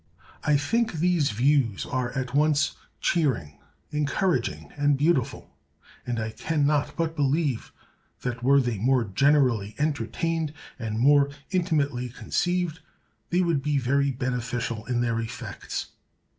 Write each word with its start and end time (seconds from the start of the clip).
I 0.43 0.57
think 0.57 0.93
these 0.93 1.29
views 1.29 1.85
are 1.85 2.11
at 2.13 2.33
once 2.33 2.73
cheering, 3.01 3.59
encouraging, 3.91 4.73
and 4.75 4.97
beautiful; 4.97 5.55
and 6.07 6.19
I 6.19 6.31
can 6.31 6.65
not 6.65 6.95
but 6.95 7.15
believe, 7.15 7.71
that 8.21 8.41
were 8.41 8.59
they 8.59 8.79
more 8.79 9.03
generally 9.03 9.75
entertained 9.77 10.53
and 10.79 10.97
more 10.97 11.29
intimately 11.51 12.09
conceived, 12.09 12.79
they 13.29 13.41
would 13.41 13.61
be 13.61 13.77
very 13.77 14.09
beneficial 14.09 14.87
in 14.87 15.01
their 15.01 15.19
effects. 15.19 15.89